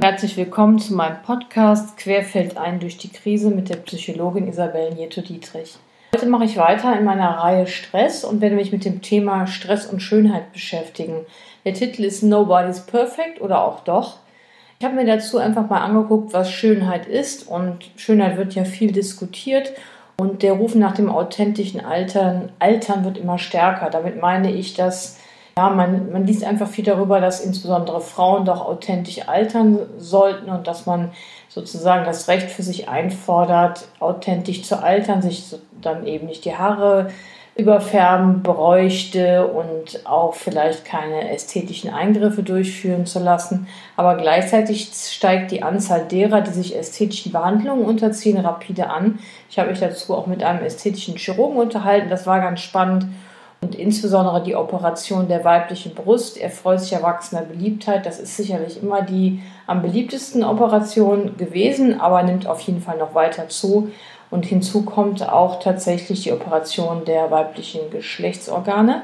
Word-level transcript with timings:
Herzlich 0.00 0.36
willkommen 0.36 0.78
zu 0.78 0.94
meinem 0.94 1.22
Podcast 1.22 1.96
Querfeld 1.96 2.56
ein 2.56 2.78
durch 2.78 2.98
die 2.98 3.08
Krise 3.08 3.50
mit 3.50 3.68
der 3.68 3.78
Psychologin 3.78 4.46
Isabel 4.46 4.94
Nieto-Dietrich. 4.94 5.76
Heute 6.14 6.28
mache 6.28 6.44
ich 6.44 6.56
weiter 6.56 6.96
in 6.96 7.04
meiner 7.04 7.30
Reihe 7.30 7.66
Stress 7.66 8.22
und 8.22 8.40
werde 8.40 8.54
mich 8.54 8.70
mit 8.70 8.84
dem 8.84 9.02
Thema 9.02 9.48
Stress 9.48 9.86
und 9.86 9.98
Schönheit 9.98 10.52
beschäftigen. 10.52 11.26
Der 11.64 11.74
Titel 11.74 12.04
ist 12.04 12.22
Nobody's 12.22 12.86
Perfect 12.86 13.40
oder 13.40 13.64
auch 13.64 13.80
doch. 13.80 14.18
Ich 14.78 14.86
habe 14.86 14.94
mir 14.94 15.04
dazu 15.04 15.38
einfach 15.38 15.68
mal 15.68 15.80
angeguckt, 15.80 16.32
was 16.32 16.52
Schönheit 16.52 17.06
ist 17.08 17.48
und 17.48 17.90
Schönheit 17.96 18.36
wird 18.36 18.54
ja 18.54 18.64
viel 18.64 18.92
diskutiert 18.92 19.72
und 20.16 20.44
der 20.44 20.52
Ruf 20.52 20.76
nach 20.76 20.94
dem 20.94 21.10
authentischen 21.10 21.84
Altern, 21.84 22.52
Altern 22.60 23.04
wird 23.04 23.18
immer 23.18 23.38
stärker. 23.38 23.90
Damit 23.90 24.20
meine 24.20 24.52
ich, 24.52 24.74
dass 24.74 25.17
ja, 25.58 25.70
man, 25.70 26.12
man 26.12 26.24
liest 26.24 26.44
einfach 26.44 26.68
viel 26.68 26.84
darüber, 26.84 27.20
dass 27.20 27.40
insbesondere 27.40 28.00
Frauen 28.00 28.44
doch 28.44 28.64
authentisch 28.64 29.26
altern 29.26 29.80
sollten 29.98 30.50
und 30.50 30.68
dass 30.68 30.86
man 30.86 31.10
sozusagen 31.48 32.04
das 32.04 32.28
Recht 32.28 32.48
für 32.48 32.62
sich 32.62 32.88
einfordert, 32.88 33.88
authentisch 33.98 34.62
zu 34.62 34.80
altern, 34.80 35.20
sich 35.20 35.56
dann 35.82 36.06
eben 36.06 36.28
nicht 36.28 36.44
die 36.44 36.54
Haare 36.54 37.10
überfärben 37.56 38.44
bräuchte 38.44 39.48
und 39.48 40.06
auch 40.06 40.34
vielleicht 40.34 40.84
keine 40.84 41.28
ästhetischen 41.28 41.92
Eingriffe 41.92 42.44
durchführen 42.44 43.04
zu 43.04 43.18
lassen. 43.18 43.66
Aber 43.96 44.16
gleichzeitig 44.16 44.92
steigt 44.92 45.50
die 45.50 45.64
Anzahl 45.64 46.04
derer, 46.04 46.40
die 46.40 46.52
sich 46.52 46.76
ästhetischen 46.76 47.32
Behandlungen 47.32 47.84
unterziehen, 47.84 48.38
rapide 48.38 48.90
an. 48.90 49.18
Ich 49.50 49.58
habe 49.58 49.70
mich 49.70 49.80
dazu 49.80 50.14
auch 50.14 50.28
mit 50.28 50.44
einem 50.44 50.64
ästhetischen 50.64 51.16
Chirurgen 51.16 51.56
unterhalten. 51.56 52.10
Das 52.10 52.28
war 52.28 52.38
ganz 52.38 52.60
spannend. 52.60 53.06
Und 53.60 53.74
insbesondere 53.74 54.42
die 54.42 54.54
Operation 54.54 55.26
der 55.26 55.44
weiblichen 55.44 55.94
Brust 55.94 56.40
erfreut 56.40 56.80
sich 56.80 56.92
erwachsener 56.92 57.42
Beliebtheit. 57.42 58.06
Das 58.06 58.20
ist 58.20 58.36
sicherlich 58.36 58.80
immer 58.80 59.02
die 59.02 59.42
am 59.66 59.82
beliebtesten 59.82 60.44
Operation 60.44 61.36
gewesen, 61.36 62.00
aber 62.00 62.22
nimmt 62.22 62.46
auf 62.46 62.60
jeden 62.60 62.80
Fall 62.80 62.98
noch 62.98 63.14
weiter 63.14 63.48
zu. 63.48 63.90
Und 64.30 64.46
hinzu 64.46 64.82
kommt 64.82 65.28
auch 65.28 65.58
tatsächlich 65.60 66.22
die 66.22 66.32
Operation 66.32 67.04
der 67.04 67.30
weiblichen 67.30 67.90
Geschlechtsorgane, 67.90 69.02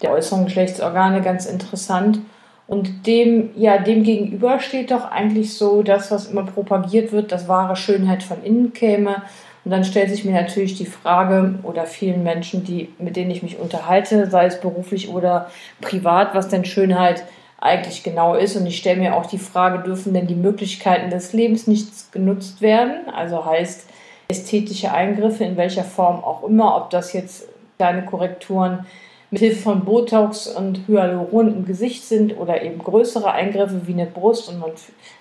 der 0.00 0.12
äußeren 0.12 0.44
Geschlechtsorgane, 0.44 1.20
ganz 1.20 1.46
interessant. 1.46 2.20
Und 2.68 3.06
dem, 3.06 3.50
ja, 3.56 3.76
dem 3.76 4.04
gegenüber 4.04 4.60
steht 4.60 4.90
doch 4.90 5.04
eigentlich 5.04 5.58
so 5.58 5.82
das, 5.82 6.10
was 6.10 6.28
immer 6.28 6.44
propagiert 6.44 7.12
wird, 7.12 7.30
dass 7.30 7.48
wahre 7.48 7.76
Schönheit 7.76 8.22
von 8.22 8.42
innen 8.42 8.72
käme 8.72 9.22
und 9.64 9.70
dann 9.70 9.84
stellt 9.84 10.10
sich 10.10 10.24
mir 10.24 10.32
natürlich 10.32 10.76
die 10.76 10.86
Frage 10.86 11.54
oder 11.62 11.86
vielen 11.86 12.22
Menschen, 12.22 12.64
die, 12.64 12.92
mit 12.98 13.16
denen 13.16 13.30
ich 13.30 13.42
mich 13.42 13.58
unterhalte, 13.58 14.28
sei 14.28 14.46
es 14.46 14.60
beruflich 14.60 15.08
oder 15.08 15.50
privat, 15.80 16.34
was 16.34 16.48
denn 16.48 16.64
Schönheit 16.64 17.24
eigentlich 17.60 18.02
genau 18.02 18.34
ist. 18.34 18.56
Und 18.56 18.66
ich 18.66 18.76
stelle 18.76 19.00
mir 19.00 19.14
auch 19.14 19.26
die 19.26 19.38
Frage, 19.38 19.84
dürfen 19.84 20.14
denn 20.14 20.26
die 20.26 20.34
Möglichkeiten 20.34 21.10
des 21.10 21.32
Lebens 21.32 21.68
nicht 21.68 22.12
genutzt 22.12 22.60
werden? 22.60 23.08
Also 23.14 23.44
heißt 23.44 23.86
ästhetische 24.28 24.92
Eingriffe 24.92 25.44
in 25.44 25.56
welcher 25.56 25.84
Form 25.84 26.24
auch 26.24 26.42
immer, 26.42 26.76
ob 26.76 26.90
das 26.90 27.12
jetzt 27.12 27.48
kleine 27.76 28.04
Korrekturen 28.04 28.86
mit 29.30 29.40
Hilfe 29.40 29.62
von 29.62 29.84
Botox 29.84 30.48
und 30.48 30.86
Hyaluron 30.88 31.54
im 31.54 31.64
Gesicht 31.64 32.04
sind 32.04 32.36
oder 32.36 32.62
eben 32.62 32.78
größere 32.78 33.30
Eingriffe 33.30 33.86
wie 33.86 33.92
eine 33.92 34.06
Brust 34.06 34.48
und 34.48 34.58
man 34.58 34.72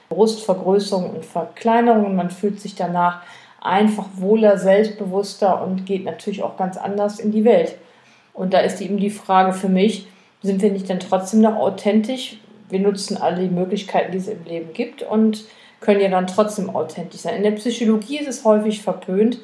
Brustvergrößerung 0.10 1.12
und 1.12 1.26
Verkleinerung 1.26 2.06
und 2.06 2.16
man 2.16 2.30
fühlt 2.30 2.60
sich 2.60 2.76
danach 2.76 3.22
einfach 3.62 4.08
wohler, 4.16 4.58
selbstbewusster 4.58 5.62
und 5.64 5.86
geht 5.86 6.04
natürlich 6.04 6.44
auch 6.44 6.58
ganz 6.58 6.78
anders 6.78 7.20
in 7.20 7.32
die 7.32 7.46
Welt. 7.46 7.76
Und 8.34 8.54
da 8.54 8.60
ist 8.60 8.82
eben 8.82 8.98
die 8.98 9.10
Frage 9.10 9.54
für 9.54 9.70
mich, 9.70 10.08
sind 10.42 10.62
wir 10.62 10.72
nicht 10.72 10.90
dann 10.90 11.00
trotzdem 11.00 11.42
noch 11.42 11.56
authentisch? 11.56 12.38
Wir 12.70 12.80
nutzen 12.80 13.18
alle 13.18 13.42
die 13.42 13.54
Möglichkeiten, 13.54 14.12
die 14.12 14.18
es 14.18 14.28
im 14.28 14.44
Leben 14.46 14.74
gibt 14.74 15.04
und 15.04 15.46
können 15.80 16.02
ja 16.02 16.10
dann 16.10 16.28
trotzdem 16.28 16.70
authentisch 16.70 17.22
sein. 17.22 17.36
In 17.36 17.44
der 17.44 17.52
Psychologie 17.52 18.20
ist 18.20 18.28
es 18.28 18.46
häufig 18.46 18.82
verpönt, 18.82 19.40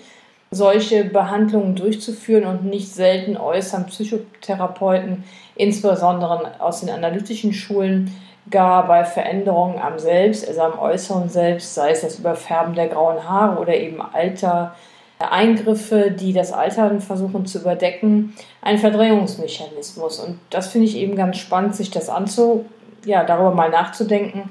solche 0.50 1.04
Behandlungen 1.04 1.76
durchzuführen 1.76 2.46
und 2.46 2.64
nicht 2.64 2.94
selten 2.94 3.38
äußern 3.38 3.86
Psychotherapeuten, 3.88 5.24
insbesondere 5.56 6.62
aus 6.62 6.80
den 6.80 6.90
analytischen 6.90 7.54
Schulen, 7.54 8.12
gar 8.50 8.88
bei 8.88 9.04
Veränderungen 9.04 9.80
am 9.80 10.00
Selbst, 10.00 10.48
also 10.48 10.62
am 10.62 10.80
äußeren 10.80 11.30
Selbst, 11.30 11.74
sei 11.74 11.92
es 11.92 12.02
das 12.02 12.20
Überfärben 12.20 12.76
der 12.76 12.88
grauen 12.88 13.28
Haare 13.28 13.60
oder 13.60 13.76
eben 13.76 14.02
Alter, 14.02 14.76
Eingriffe, 15.20 16.12
die 16.12 16.32
das 16.32 16.54
Altern 16.54 17.02
versuchen 17.02 17.46
zu 17.46 17.60
überdecken, 17.60 18.36
ein 18.62 18.78
Verdrängungsmechanismus. 18.78 20.20
Und 20.20 20.40
das 20.50 20.68
finde 20.68 20.88
ich 20.88 20.96
eben 20.96 21.16
ganz 21.16 21.38
spannend, 21.38 21.76
sich 21.76 21.90
das 21.90 22.10
anzu, 22.10 22.66
ja, 23.04 23.24
darüber 23.24 23.52
mal 23.52 23.70
nachzudenken 23.70 24.50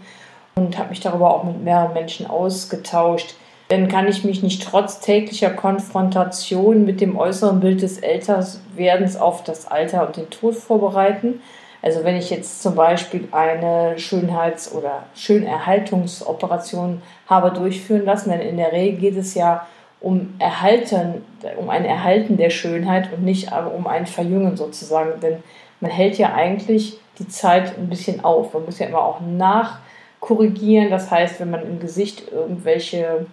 und 0.56 0.76
habe 0.78 0.88
mich 0.88 1.00
darüber 1.00 1.34
auch 1.34 1.44
mit 1.44 1.62
mehreren 1.62 1.92
Menschen 1.92 2.26
ausgetauscht. 2.26 3.36
Denn 3.70 3.88
kann 3.88 4.08
ich 4.08 4.24
mich 4.24 4.42
nicht 4.42 4.62
trotz 4.62 5.00
täglicher 5.00 5.50
Konfrontation 5.50 6.84
mit 6.84 7.00
dem 7.00 7.18
äußeren 7.18 7.60
Bild 7.60 7.82
des 7.82 7.98
Älterwerdens 7.98 9.16
auf 9.16 9.44
das 9.44 9.66
Alter 9.66 10.06
und 10.06 10.16
den 10.16 10.30
Tod 10.30 10.54
vorbereiten? 10.54 11.40
Also 11.82 12.04
wenn 12.04 12.16
ich 12.16 12.30
jetzt 12.30 12.62
zum 12.62 12.74
Beispiel 12.74 13.28
eine 13.32 13.98
Schönheits- 13.98 14.72
oder 14.72 15.04
Schönerhaltungsoperation 15.14 17.02
habe 17.26 17.50
durchführen 17.50 18.04
lassen, 18.04 18.30
denn 18.30 18.40
in 18.40 18.56
der 18.56 18.72
Regel 18.72 18.98
geht 18.98 19.16
es 19.16 19.34
ja 19.34 19.66
um 20.00 20.34
Erhalten, 20.38 21.24
um 21.56 21.70
ein 21.70 21.84
Erhalten 21.84 22.36
der 22.36 22.50
Schönheit 22.50 23.12
und 23.12 23.24
nicht 23.24 23.50
um 23.74 23.86
ein 23.86 24.06
Verjüngen 24.06 24.56
sozusagen. 24.56 25.20
Denn 25.20 25.42
man 25.80 25.90
hält 25.90 26.18
ja 26.18 26.34
eigentlich 26.34 26.98
die 27.18 27.28
Zeit 27.28 27.78
ein 27.78 27.88
bisschen 27.88 28.24
auf. 28.24 28.52
Man 28.54 28.64
muss 28.66 28.78
ja 28.78 28.86
immer 28.86 29.02
auch 29.02 29.20
nachkorrigieren. 29.20 30.90
Das 30.90 31.10
heißt, 31.10 31.40
wenn 31.40 31.50
man 31.50 31.62
im 31.62 31.80
Gesicht 31.80 32.30
irgendwelche 32.30 33.26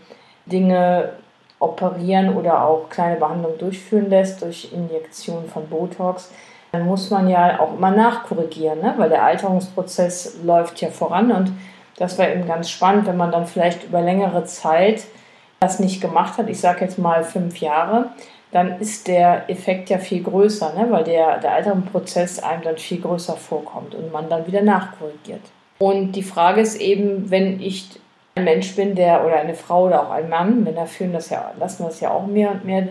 Dinge 0.45 1.13
operieren 1.59 2.35
oder 2.35 2.65
auch 2.65 2.89
kleine 2.89 3.17
Behandlungen 3.17 3.57
durchführen 3.57 4.09
lässt 4.09 4.41
durch 4.41 4.71
Injektion 4.73 5.45
von 5.47 5.67
Botox, 5.67 6.31
dann 6.73 6.87
muss 6.87 7.11
man 7.11 7.29
ja 7.29 7.59
auch 7.59 7.75
immer 7.75 7.91
nachkorrigieren, 7.91 8.79
ne? 8.79 8.95
weil 8.97 9.09
der 9.09 9.23
Alterungsprozess 9.23 10.39
läuft 10.43 10.81
ja 10.81 10.89
voran 10.89 11.31
und 11.31 11.51
das 11.97 12.17
war 12.17 12.27
eben 12.27 12.47
ganz 12.47 12.71
spannend, 12.71 13.05
wenn 13.05 13.15
man 13.15 13.31
dann 13.31 13.45
vielleicht 13.45 13.83
über 13.83 14.01
längere 14.01 14.43
Zeit 14.45 15.03
das 15.59 15.79
nicht 15.79 16.01
gemacht 16.01 16.39
hat, 16.39 16.49
ich 16.49 16.59
sage 16.59 16.83
jetzt 16.83 16.97
mal 16.97 17.23
fünf 17.23 17.59
Jahre, 17.59 18.09
dann 18.51 18.79
ist 18.79 19.07
der 19.07 19.49
Effekt 19.51 19.91
ja 19.91 19.99
viel 19.99 20.23
größer, 20.23 20.73
ne? 20.73 20.87
weil 20.89 21.03
der, 21.03 21.37
der 21.37 21.53
Alterungsprozess 21.53 22.39
einem 22.39 22.63
dann 22.63 22.77
viel 22.77 23.01
größer 23.01 23.37
vorkommt 23.37 23.93
und 23.93 24.11
man 24.11 24.27
dann 24.27 24.47
wieder 24.47 24.63
nachkorrigiert. 24.63 25.41
Und 25.77 26.13
die 26.13 26.23
Frage 26.23 26.61
ist 26.61 26.81
eben, 26.81 27.29
wenn 27.29 27.61
ich 27.61 27.87
ein 28.33 28.45
Mensch 28.45 28.75
bin, 28.75 28.95
der 28.95 29.23
oder 29.23 29.35
eine 29.35 29.53
Frau 29.53 29.85
oder 29.85 30.07
auch 30.07 30.11
ein 30.11 30.27
Mann, 30.27 30.63
Männer 30.63 30.87
führen 30.87 31.13
das 31.13 31.29
ja, 31.29 31.51
lassen 31.59 31.83
das 31.83 31.99
ja 31.99 32.09
auch 32.09 32.25
mehr 32.25 32.49
und 32.49 32.65
mehr 32.65 32.87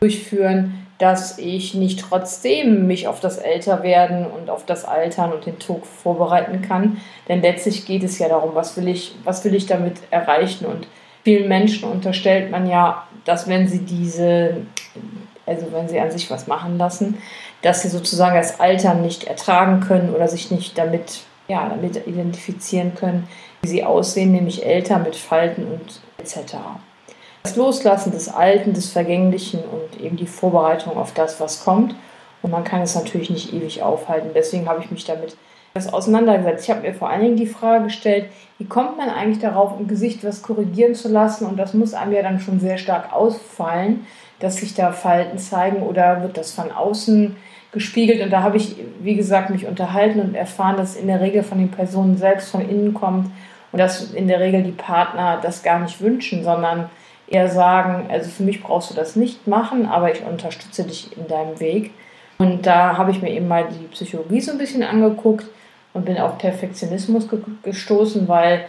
durchführen, 0.00 0.86
dass 0.98 1.38
ich 1.38 1.74
nicht 1.74 2.00
trotzdem 2.00 2.86
mich 2.86 3.06
auf 3.06 3.20
das 3.20 3.38
Älterwerden 3.38 4.26
und 4.26 4.48
auf 4.48 4.64
das 4.64 4.84
Altern 4.84 5.32
und 5.32 5.44
den 5.44 5.58
Tod 5.58 5.86
vorbereiten 5.86 6.62
kann. 6.62 6.98
Denn 7.28 7.42
letztlich 7.42 7.84
geht 7.84 8.02
es 8.02 8.18
ja 8.18 8.28
darum, 8.28 8.54
was 8.54 8.76
will 8.76 8.88
ich, 8.88 9.14
was 9.24 9.44
will 9.44 9.54
ich 9.54 9.66
damit 9.66 9.96
erreichen. 10.10 10.64
Und 10.64 10.88
vielen 11.22 11.48
Menschen 11.48 11.90
unterstellt 11.90 12.50
man 12.50 12.66
ja, 12.66 13.06
dass 13.24 13.46
wenn 13.46 13.68
sie 13.68 13.80
diese, 13.80 14.62
also 15.44 15.66
wenn 15.72 15.88
sie 15.88 16.00
an 16.00 16.10
sich 16.10 16.30
was 16.30 16.46
machen 16.46 16.78
lassen, 16.78 17.18
dass 17.60 17.82
sie 17.82 17.88
sozusagen 17.88 18.36
das 18.36 18.58
Altern 18.60 19.02
nicht 19.02 19.24
ertragen 19.24 19.80
können 19.80 20.14
oder 20.14 20.28
sich 20.28 20.50
nicht 20.50 20.78
damit, 20.78 21.20
ja, 21.48 21.68
damit 21.68 22.06
identifizieren 22.06 22.94
können, 22.94 23.28
wie 23.60 23.68
sie 23.68 23.84
aussehen, 23.84 24.32
nämlich 24.32 24.64
älter 24.64 24.98
mit 24.98 25.16
Falten 25.16 25.66
und 25.66 26.00
etc. 26.18 26.56
Das 27.46 27.54
Loslassen 27.54 28.10
des 28.10 28.28
Alten, 28.28 28.72
des 28.72 28.90
Vergänglichen 28.90 29.60
und 29.60 30.02
eben 30.02 30.16
die 30.16 30.26
Vorbereitung 30.26 30.96
auf 30.96 31.14
das, 31.14 31.38
was 31.38 31.62
kommt. 31.62 31.94
Und 32.42 32.50
man 32.50 32.64
kann 32.64 32.82
es 32.82 32.96
natürlich 32.96 33.30
nicht 33.30 33.54
ewig 33.54 33.84
aufhalten. 33.84 34.30
Deswegen 34.34 34.68
habe 34.68 34.82
ich 34.82 34.90
mich 34.90 35.04
damit 35.04 35.36
auseinandergesetzt. 35.92 36.64
Ich 36.64 36.70
habe 36.70 36.80
mir 36.80 36.92
vor 36.92 37.08
allen 37.08 37.22
Dingen 37.22 37.36
die 37.36 37.46
Frage 37.46 37.84
gestellt, 37.84 38.26
wie 38.58 38.64
kommt 38.64 38.96
man 38.96 39.10
eigentlich 39.10 39.38
darauf, 39.38 39.78
im 39.78 39.86
Gesicht 39.86 40.24
was 40.24 40.42
korrigieren 40.42 40.96
zu 40.96 41.06
lassen? 41.06 41.46
Und 41.46 41.56
das 41.56 41.72
muss 41.72 41.94
einem 41.94 42.14
ja 42.14 42.22
dann 42.22 42.40
schon 42.40 42.58
sehr 42.58 42.78
stark 42.78 43.12
ausfallen, 43.12 44.04
dass 44.40 44.56
sich 44.56 44.74
da 44.74 44.90
Falten 44.90 45.38
zeigen 45.38 45.84
oder 45.84 46.22
wird 46.22 46.36
das 46.36 46.50
von 46.50 46.72
außen 46.72 47.36
gespiegelt? 47.70 48.22
Und 48.22 48.30
da 48.30 48.42
habe 48.42 48.56
ich, 48.56 48.74
wie 48.98 49.14
gesagt, 49.14 49.50
mich 49.50 49.68
unterhalten 49.68 50.18
und 50.18 50.34
erfahren, 50.34 50.76
dass 50.76 50.96
in 50.96 51.06
der 51.06 51.20
Regel 51.20 51.44
von 51.44 51.58
den 51.58 51.70
Personen 51.70 52.16
selbst 52.16 52.50
von 52.50 52.68
innen 52.68 52.92
kommt 52.92 53.30
und 53.70 53.78
dass 53.78 54.10
in 54.10 54.26
der 54.26 54.40
Regel 54.40 54.64
die 54.64 54.72
Partner 54.72 55.38
das 55.40 55.62
gar 55.62 55.78
nicht 55.78 56.00
wünschen, 56.00 56.42
sondern 56.42 56.90
eher 57.28 57.48
sagen, 57.48 58.08
also 58.10 58.30
für 58.30 58.42
mich 58.42 58.62
brauchst 58.62 58.90
du 58.90 58.94
das 58.94 59.16
nicht 59.16 59.46
machen, 59.46 59.86
aber 59.86 60.12
ich 60.12 60.22
unterstütze 60.22 60.84
dich 60.84 61.16
in 61.16 61.26
deinem 61.28 61.58
Weg. 61.60 61.92
Und 62.38 62.66
da 62.66 62.96
habe 62.96 63.10
ich 63.10 63.22
mir 63.22 63.30
eben 63.30 63.48
mal 63.48 63.66
die 63.68 63.86
Psychologie 63.88 64.40
so 64.40 64.52
ein 64.52 64.58
bisschen 64.58 64.82
angeguckt 64.82 65.46
und 65.94 66.04
bin 66.04 66.18
auf 66.18 66.38
Perfektionismus 66.38 67.28
ge 67.28 67.40
gestoßen, 67.62 68.28
weil 68.28 68.66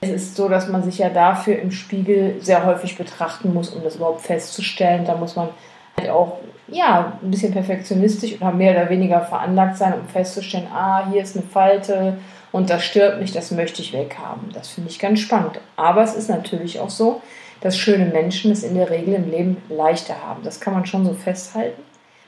es 0.00 0.10
ist 0.10 0.36
so, 0.36 0.48
dass 0.48 0.68
man 0.68 0.82
sich 0.82 0.98
ja 0.98 1.08
dafür 1.08 1.58
im 1.58 1.70
Spiegel 1.70 2.36
sehr 2.40 2.66
häufig 2.66 2.98
betrachten 2.98 3.54
muss, 3.54 3.70
um 3.70 3.82
das 3.82 3.96
überhaupt 3.96 4.20
festzustellen. 4.20 5.04
Da 5.04 5.16
muss 5.16 5.36
man 5.36 5.48
halt 5.98 6.10
auch 6.10 6.38
ja, 6.68 7.18
ein 7.22 7.30
bisschen 7.30 7.52
perfektionistisch 7.52 8.36
oder 8.36 8.50
mehr 8.50 8.72
oder 8.72 8.90
weniger 8.90 9.20
veranlagt 9.20 9.76
sein, 9.76 9.94
um 9.94 10.08
festzustellen, 10.08 10.66
ah, 10.72 11.08
hier 11.10 11.22
ist 11.22 11.36
eine 11.36 11.46
Falte 11.46 12.18
und 12.52 12.70
das 12.70 12.84
stört 12.84 13.20
mich, 13.20 13.32
das 13.32 13.50
möchte 13.50 13.82
ich 13.82 13.92
weghaben. 13.92 14.50
Das 14.52 14.68
finde 14.68 14.90
ich 14.90 14.98
ganz 14.98 15.20
spannend. 15.20 15.60
Aber 15.76 16.02
es 16.02 16.14
ist 16.14 16.28
natürlich 16.28 16.80
auch 16.80 16.90
so, 16.90 17.20
dass 17.64 17.78
schöne 17.78 18.04
Menschen 18.04 18.52
es 18.52 18.62
in 18.62 18.74
der 18.74 18.90
Regel 18.90 19.14
im 19.14 19.30
Leben 19.30 19.56
leichter 19.70 20.22
haben. 20.22 20.42
Das 20.44 20.60
kann 20.60 20.74
man 20.74 20.84
schon 20.84 21.06
so 21.06 21.14
festhalten. 21.14 21.82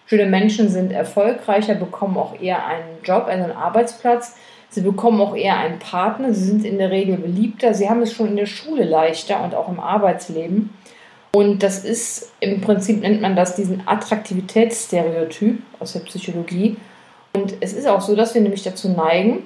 Schöne 0.07 0.25
Menschen 0.25 0.71
sind 0.71 0.93
erfolgreicher, 0.93 1.75
bekommen 1.75 2.17
auch 2.17 2.41
eher 2.41 2.65
einen 2.67 3.03
Job, 3.05 3.27
einen 3.27 3.53
Arbeitsplatz. 3.53 4.35
Sie 4.71 4.81
bekommen 4.81 5.21
auch 5.21 5.37
eher 5.37 5.59
einen 5.59 5.79
Partner. 5.79 6.33
Sie 6.33 6.45
sind 6.45 6.65
in 6.65 6.79
der 6.79 6.91
Regel 6.91 7.19
beliebter. 7.19 7.75
Sie 7.75 7.87
haben 7.87 8.01
es 8.01 8.15
schon 8.15 8.29
in 8.29 8.37
der 8.37 8.47
Schule 8.47 8.85
leichter 8.85 9.45
und 9.45 9.55
auch 9.55 9.69
im 9.69 9.79
Arbeitsleben. 9.79 10.71
Und 11.35 11.63
das 11.63 11.85
ist 11.85 12.33
im 12.41 12.63
Prinzip 12.63 13.03
nennt 13.03 13.21
man 13.21 13.37
das 13.37 13.57
diesen 13.57 13.87
Attraktivitätsstereotyp 13.87 15.61
aus 15.81 15.93
der 15.93 16.01
Psychologie. 16.01 16.79
Und 17.35 17.57
es 17.61 17.75
ist 17.75 17.87
auch 17.87 18.01
so, 18.01 18.17
dass 18.17 18.33
wir 18.33 18.41
nämlich 18.41 18.63
dazu 18.63 18.89
neigen, 18.89 19.43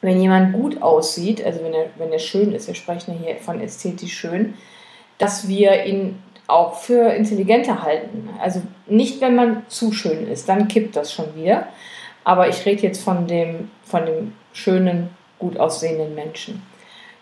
wenn 0.00 0.20
jemand 0.20 0.54
gut 0.54 0.82
aussieht, 0.82 1.44
also 1.44 1.62
wenn 1.62 1.72
er, 1.72 1.86
wenn 1.98 2.10
er 2.10 2.18
schön 2.18 2.50
ist, 2.50 2.66
wir 2.66 2.74
sprechen 2.74 3.14
ja 3.14 3.26
hier 3.28 3.36
von 3.36 3.60
ästhetisch 3.60 4.12
schön, 4.12 4.54
dass 5.20 5.46
wir 5.46 5.84
ihn 5.84 6.18
auch 6.48 6.74
für 6.74 7.10
intelligenter 7.12 7.82
halten. 7.82 8.28
Also 8.40 8.62
nicht, 8.86 9.20
wenn 9.20 9.36
man 9.36 9.62
zu 9.68 9.92
schön 9.92 10.26
ist, 10.26 10.48
dann 10.48 10.66
kippt 10.66 10.96
das 10.96 11.12
schon 11.12 11.36
wieder. 11.36 11.68
Aber 12.24 12.48
ich 12.48 12.66
rede 12.66 12.82
jetzt 12.82 13.04
von 13.04 13.26
dem, 13.26 13.70
von 13.84 14.06
dem 14.06 14.32
schönen, 14.52 15.10
gut 15.38 15.58
aussehenden 15.58 16.14
Menschen. 16.14 16.62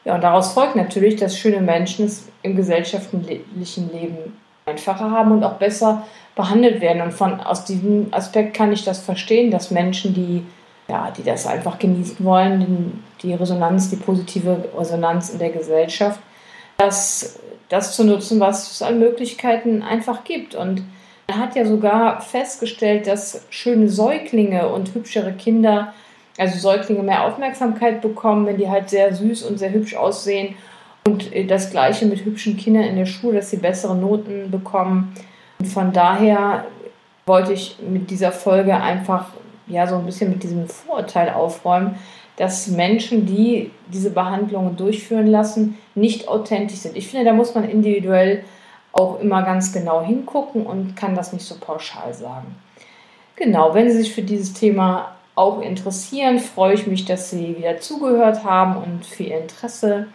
Ja, 0.04 0.14
und 0.14 0.22
daraus 0.22 0.52
folgt 0.52 0.76
natürlich, 0.76 1.16
dass 1.16 1.36
schöne 1.36 1.60
Menschen 1.60 2.06
es 2.06 2.28
im 2.42 2.56
gesellschaftlichen 2.56 3.92
Leben 3.92 4.38
einfacher 4.64 5.10
haben 5.10 5.32
und 5.32 5.44
auch 5.44 5.54
besser 5.54 6.06
behandelt 6.34 6.80
werden. 6.80 7.02
Und 7.02 7.12
von, 7.12 7.40
aus 7.40 7.64
diesem 7.64 8.08
Aspekt 8.12 8.54
kann 8.54 8.72
ich 8.72 8.84
das 8.84 9.00
verstehen, 9.00 9.50
dass 9.50 9.70
Menschen, 9.70 10.14
die, 10.14 10.44
ja, 10.88 11.10
die 11.10 11.24
das 11.24 11.46
einfach 11.46 11.78
genießen 11.78 12.24
wollen, 12.24 13.02
die 13.22 13.34
Resonanz, 13.34 13.90
die 13.90 13.96
positive 13.96 14.64
Resonanz 14.76 15.30
in 15.30 15.40
der 15.40 15.50
Gesellschaft, 15.50 16.20
dass 16.76 17.40
das 17.68 17.94
zu 17.94 18.04
nutzen, 18.04 18.40
was 18.40 18.70
es 18.70 18.82
an 18.82 18.98
Möglichkeiten 18.98 19.82
einfach 19.82 20.24
gibt. 20.24 20.54
Und 20.54 20.82
man 21.28 21.38
hat 21.38 21.56
ja 21.56 21.64
sogar 21.66 22.20
festgestellt, 22.20 23.06
dass 23.06 23.46
schöne 23.50 23.88
Säuglinge 23.88 24.68
und 24.68 24.94
hübschere 24.94 25.32
Kinder, 25.32 25.92
also 26.38 26.58
Säuglinge 26.58 27.02
mehr 27.02 27.24
Aufmerksamkeit 27.24 28.00
bekommen, 28.00 28.46
wenn 28.46 28.56
die 28.56 28.68
halt 28.68 28.88
sehr 28.88 29.14
süß 29.14 29.42
und 29.42 29.58
sehr 29.58 29.72
hübsch 29.72 29.94
aussehen. 29.94 30.54
Und 31.06 31.30
das 31.48 31.70
gleiche 31.70 32.06
mit 32.06 32.24
hübschen 32.24 32.56
Kindern 32.56 32.84
in 32.84 32.96
der 32.96 33.06
Schule, 33.06 33.36
dass 33.36 33.50
sie 33.50 33.56
bessere 33.56 33.96
Noten 33.96 34.50
bekommen. 34.50 35.14
Und 35.58 35.66
von 35.66 35.92
daher 35.92 36.66
wollte 37.26 37.52
ich 37.52 37.76
mit 37.86 38.10
dieser 38.10 38.32
Folge 38.32 38.76
einfach 38.76 39.26
ja 39.66 39.86
so 39.86 39.96
ein 39.96 40.06
bisschen 40.06 40.30
mit 40.30 40.42
diesem 40.42 40.66
Vorurteil 40.68 41.30
aufräumen, 41.30 41.96
dass 42.38 42.68
Menschen, 42.68 43.26
die 43.26 43.72
diese 43.92 44.10
Behandlungen 44.10 44.76
durchführen 44.76 45.26
lassen, 45.26 45.76
nicht 45.96 46.28
authentisch 46.28 46.78
sind. 46.78 46.96
Ich 46.96 47.08
finde, 47.08 47.24
da 47.24 47.32
muss 47.32 47.54
man 47.54 47.68
individuell 47.68 48.44
auch 48.92 49.20
immer 49.20 49.42
ganz 49.42 49.72
genau 49.72 50.02
hingucken 50.02 50.64
und 50.64 50.94
kann 50.94 51.16
das 51.16 51.32
nicht 51.32 51.44
so 51.44 51.56
pauschal 51.60 52.14
sagen. 52.14 52.54
Genau, 53.34 53.74
wenn 53.74 53.90
Sie 53.90 53.98
sich 53.98 54.14
für 54.14 54.22
dieses 54.22 54.54
Thema 54.54 55.16
auch 55.34 55.60
interessieren, 55.60 56.38
freue 56.38 56.74
ich 56.74 56.86
mich, 56.86 57.04
dass 57.04 57.30
Sie 57.30 57.56
wieder 57.56 57.80
zugehört 57.80 58.44
haben 58.44 58.76
und 58.76 59.04
für 59.04 59.24
Ihr 59.24 59.40
Interesse 59.40 60.06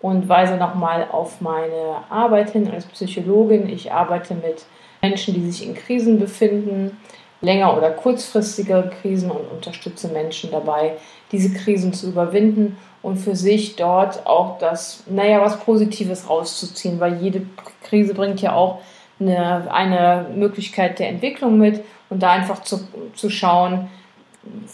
und 0.00 0.28
weise 0.28 0.56
nochmal 0.56 1.08
auf 1.10 1.40
meine 1.40 2.04
Arbeit 2.10 2.50
hin 2.50 2.70
als 2.70 2.84
Psychologin. 2.84 3.68
Ich 3.68 3.92
arbeite 3.92 4.34
mit 4.34 4.66
Menschen, 5.00 5.32
die 5.32 5.50
sich 5.50 5.66
in 5.66 5.74
Krisen 5.74 6.18
befinden, 6.18 6.98
länger- 7.40 7.76
oder 7.76 7.90
kurzfristige 7.90 8.90
Krisen 9.00 9.30
und 9.30 9.50
unterstütze 9.50 10.08
Menschen 10.08 10.50
dabei, 10.50 10.96
diese 11.32 11.52
Krisen 11.52 11.92
zu 11.92 12.08
überwinden 12.08 12.76
und 13.02 13.16
für 13.16 13.36
sich 13.36 13.76
dort 13.76 14.26
auch 14.26 14.58
das, 14.58 15.04
naja, 15.06 15.40
was 15.40 15.60
Positives 15.60 16.28
rauszuziehen, 16.28 16.98
weil 16.98 17.22
jede 17.22 17.42
Krise 17.82 18.14
bringt 18.14 18.40
ja 18.40 18.54
auch 18.54 18.80
eine, 19.20 19.72
eine 19.72 20.26
Möglichkeit 20.34 20.98
der 20.98 21.08
Entwicklung 21.08 21.58
mit 21.58 21.84
und 22.10 22.22
da 22.22 22.32
einfach 22.32 22.62
zu, 22.62 22.80
zu 23.14 23.30
schauen, 23.30 23.88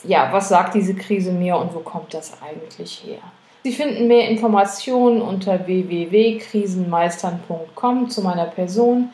ja, 0.04 0.28
was 0.32 0.48
sagt 0.48 0.74
diese 0.74 0.94
Krise 0.94 1.32
mir 1.32 1.56
und 1.56 1.74
wo 1.74 1.80
kommt 1.80 2.14
das 2.14 2.38
eigentlich 2.42 3.02
her? 3.04 3.18
Sie 3.64 3.72
finden 3.72 4.08
mehr 4.08 4.28
Informationen 4.28 5.22
unter 5.22 5.66
www.krisenmeistern.com 5.66 8.10
zu 8.10 8.22
meiner 8.22 8.46
Person. 8.46 9.10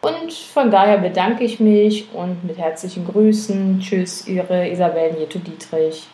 Und 0.00 0.32
von 0.32 0.70
daher 0.70 0.98
bedanke 0.98 1.44
ich 1.44 1.60
mich 1.60 2.08
und 2.14 2.44
mit 2.44 2.56
herzlichen 2.56 3.06
Grüßen. 3.06 3.80
Tschüss, 3.80 4.26
Ihre 4.26 4.68
Isabel 4.70 5.12
Nieto-Dietrich. 5.12 6.08